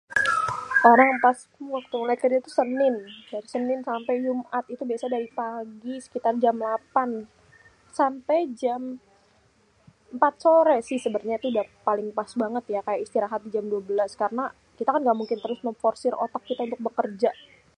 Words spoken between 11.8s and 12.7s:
paling pas banget